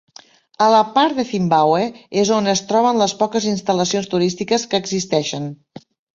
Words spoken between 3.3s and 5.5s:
instal·lacions turístiques que existeixen.